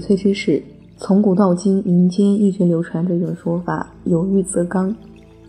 [0.00, 0.62] 翡翠知识，
[0.96, 4.96] 从古到今，民间一直流传着一种说法：有玉则刚。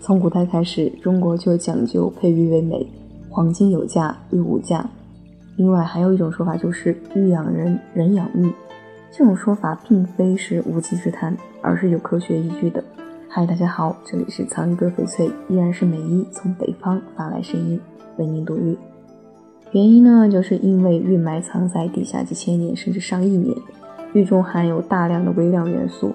[0.02, 2.86] 从古代开始，中国就讲究配玉为美，
[3.30, 4.86] 黄金有价，玉无价。
[5.56, 8.52] 另外，还有一种说法就是玉养人，人养玉。
[9.10, 12.84] 这种说法并非是无稽之谈，而是有科学依据的。
[13.30, 17.80] 嗨，大家好，这里是藏玉哥翡翠，依然是美一从北方发来声音，
[18.18, 18.78] 为您读玉。
[19.72, 23.56] 原因呢，就是因为玉埋藏在地下几千年甚至上亿年，
[24.14, 26.14] 玉中含有大量的微量元素。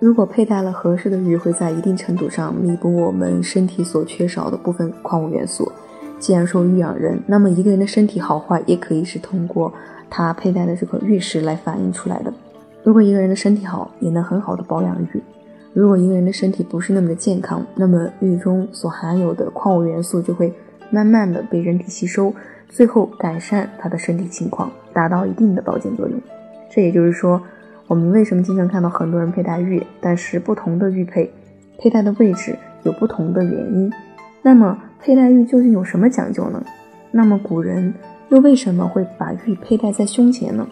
[0.00, 5.70] 如果佩戴了合适的玉，会在一定程度上弥补我们身体所缺少的部分矿物元素。
[6.18, 9.72] 既然说玉养人，那么一个人的身体好坏也可以是通过
[10.10, 12.32] 他佩戴的这个玉石来反映出来的。
[12.84, 15.20] 如果一个人的身体好，也能很好的保养玉；
[15.72, 20.52] 如果一个人的身体不是那么的健康，那么玉中所含有的矿物元素就会
[20.90, 22.32] 慢慢的被人体吸收。
[22.68, 26.20] 最后改善他的身体情况，达到一定的保健作用。
[26.70, 27.40] 这也就是说，
[27.86, 31.30] 我们为什么经常看到很多人佩戴玉，但是不同的玉佩
[31.78, 33.92] 佩戴的位置有不同的原因。
[34.42, 36.62] 那么佩戴玉究竟有什么讲究呢？
[37.10, 37.94] 那么古人
[38.28, 40.66] 又为什么会把玉佩戴在胸前呢？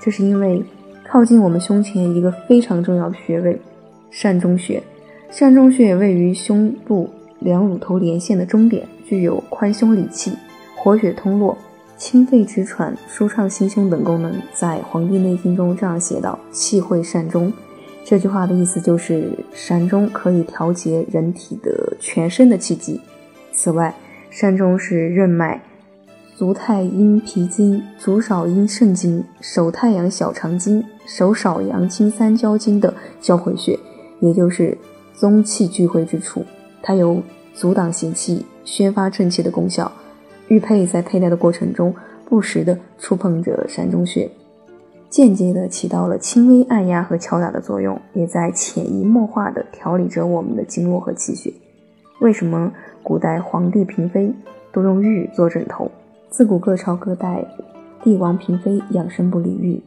[0.00, 0.62] 这是因为
[1.08, 3.60] 靠近我们胸前一个非常重要的穴位——
[4.12, 4.82] 膻中穴。
[5.30, 7.08] 膻中穴位于胸部
[7.40, 10.32] 两乳头连线的中点，具有宽胸理气。
[10.76, 11.58] 活血通络、
[11.98, 17.52] 清肺止喘、舒畅心胸等功能，在《黄帝内经》中这样写道：“气会善中。”
[18.06, 23.00] 这句话的意思就是，善中可以调节人体的全身的气机。
[23.52, 23.92] 此外，
[24.30, 25.60] 善中是任脉、
[26.36, 33.76] 足太阴脾经、足少阴肾经、手太阳小肠经、手少阳经三焦经的交汇穴，
[34.20, 34.78] 也就是
[35.12, 36.44] 宗气聚会之处。
[36.80, 37.20] 它有
[37.54, 39.90] 阻挡邪气、宣发正气的功效。
[40.48, 44.30] 玉佩在佩戴的过程中，不时地触碰着膻中穴，
[45.08, 51.52] 间接地起到了轻微按压和敲打的作用，也在潜移默化地调理着我们的经络和气血。
[52.20, 52.72] 为什么
[53.02, 54.32] 古代皇帝嫔妃
[54.72, 55.90] 都用玉做枕头？
[56.30, 57.44] 自古各朝各代
[58.02, 59.80] 帝王嫔妃养生不离玉，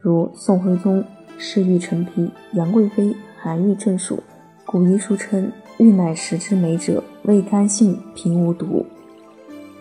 [0.00, 1.04] 如宋徽宗
[1.38, 4.22] 嗜玉成癖，杨贵妃含玉正数。
[4.64, 8.84] 古医书称玉乃食之美者，味甘性，平无毒。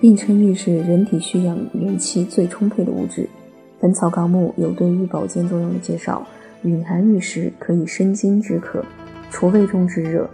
[0.04, 3.22] 并称玉是人体需养元气最充沛的物质，
[3.80, 6.22] 《本草纲目》有对玉保健作用的介绍。
[6.64, 8.84] 蕴含玉石可以生津止渴，
[9.32, 10.30] 除胃中之热，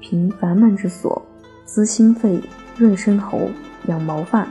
[0.00, 1.22] 平烦闷之所，
[1.64, 2.40] 滋心肺，
[2.76, 3.38] 润身喉，
[3.86, 4.48] 养毛发。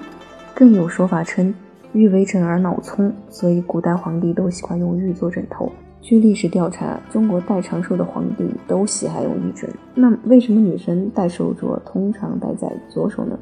[0.55, 1.53] 更有说法称
[1.91, 5.69] 玉为枕而脑聪，所以古代皇帝都喜欢用玉做枕头。
[5.99, 9.69] 据历史调查，中国戴长寿的皇帝都喜爱用玉枕。
[9.93, 13.37] 那为什么女生戴手镯通常戴在左手呢？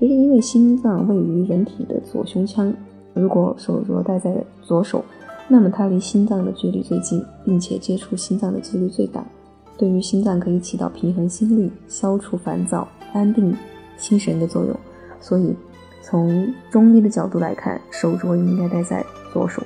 [0.00, 2.72] 这是因为心脏位于人体的左胸腔，
[3.12, 5.04] 如果手镯戴在左手，
[5.46, 9.22] 那么它离心脏的距离最近，并且接触心脏的几率最大，
[9.76, 13.54] 对于心脏可以起到平衡心率、消除烦躁、安定
[13.98, 14.74] 心神的作用。
[15.20, 15.54] 所以，
[16.00, 19.62] 从中医的角度来看，手镯应该戴在左手。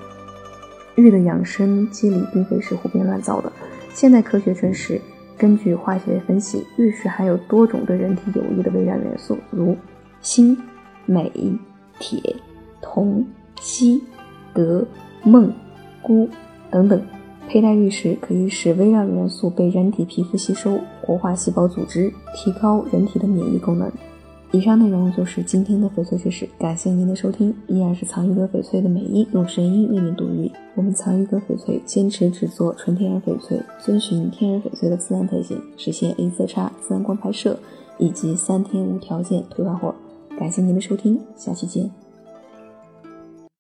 [0.97, 3.53] 玉的养生机理并非是胡编乱造的，
[3.93, 5.01] 现代科学证实，
[5.39, 9.77] 根据化学分析，玉石含有多种对人体有益的微量元素，如。
[10.25, 10.57] 锌、
[11.07, 11.31] 镁、
[12.01, 12.19] 铁、
[12.81, 13.25] 铜、
[13.61, 14.01] 硒、
[14.55, 14.87] 镉、
[15.23, 15.53] 锰、
[16.03, 16.29] 钴
[16.71, 17.01] 等等，
[17.47, 23.93] 佩戴玉石可以使微量元素被人体皮肤吸收，活化细胞组织，提高人体的免疫功能。
[24.51, 27.55] 以上内容就是今天的翡翠知识，感谢您的收听。
[27.67, 30.51] 依然是藏玉阁翡翠的美音，用声音为您读玉。
[30.75, 37.59] 我们藏玉阁翡翠坚持只做纯天然翡翠，遵循天然翡翠的自然特性，实现零色差、自然光拍摄
[37.99, 39.95] 以及三天无条件退换货。
[40.39, 42.04] 感谢您的收听，下期见。